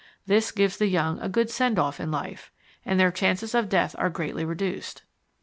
This 0.25 0.49
gives 0.49 0.77
the 0.77 0.87
young 0.87 1.19
a 1.19 1.29
good 1.29 1.51
send 1.51 1.77
off 1.77 1.99
in 1.99 2.09
life, 2.09 2.51
and 2.83 2.99
their 2.99 3.11
chances 3.11 3.53
of 3.53 3.69
death 3.69 3.95
are 3.99 4.09
greatly 4.09 4.43
reduced. 4.43 5.03